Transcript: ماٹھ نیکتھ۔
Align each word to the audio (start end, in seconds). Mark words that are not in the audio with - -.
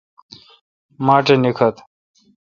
ماٹھ 1.05 1.29
نیکتھ۔ 1.41 1.77